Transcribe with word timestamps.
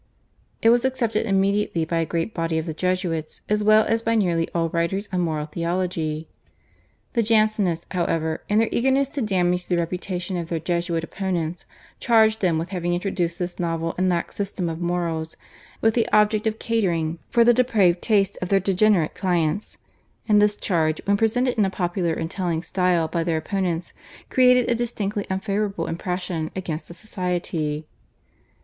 It 0.63 0.71
was 0.71 0.83
accepted 0.83 1.27
immediately 1.27 1.85
by 1.85 1.99
a 1.99 2.07
great 2.07 2.33
body 2.33 2.57
of 2.57 2.65
the 2.65 2.73
Jesuits, 2.73 3.41
as 3.47 3.63
well 3.63 3.85
as 3.85 4.01
by 4.01 4.15
nearly 4.15 4.49
all 4.49 4.67
writers 4.69 5.07
on 5.13 5.21
moral 5.21 5.45
theology. 5.45 6.27
The 7.13 7.21
Jansenists, 7.21 7.85
however, 7.91 8.41
in 8.49 8.57
their 8.57 8.69
eagerness 8.71 9.09
to 9.09 9.21
damage 9.21 9.67
the 9.67 9.77
reputation 9.77 10.37
of 10.37 10.49
their 10.49 10.57
Jesuit 10.57 11.03
opponents 11.03 11.65
charged 11.99 12.41
them 12.41 12.57
with 12.57 12.69
having 12.69 12.95
introduced 12.95 13.37
this 13.37 13.59
novel 13.59 13.93
and 13.95 14.09
lax 14.09 14.35
system 14.35 14.69
of 14.69 14.81
morals 14.81 15.37
with 15.81 15.93
the 15.93 16.09
object 16.11 16.47
of 16.47 16.57
catering 16.57 17.19
for 17.29 17.43
the 17.43 17.53
depraved 17.53 18.01
tastes 18.01 18.37
of 18.37 18.49
their 18.49 18.59
degenerate 18.59 19.13
clients, 19.13 19.77
and 20.27 20.41
this 20.41 20.55
charge 20.55 20.99
when 21.05 21.15
presented 21.15 21.59
in 21.59 21.63
a 21.65 21.69
popular 21.69 22.13
and 22.13 22.31
telling 22.31 22.63
style 22.63 23.07
by 23.07 23.23
their 23.23 23.37
opponents 23.37 23.93
created 24.31 24.67
a 24.67 24.73
distinctly 24.73 25.27
unfavourable 25.29 25.85
impression 25.85 26.49
against 26.55 26.87
the 26.87 26.93
Society. 26.95 27.85